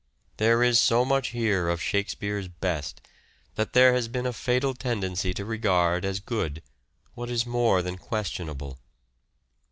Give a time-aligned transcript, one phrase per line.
[0.37, 3.01] There is so much here of" Shakespeare's" best,
[3.53, 6.63] that there has been a fatal tendency to regard as good
[7.13, 8.79] what is more than question able.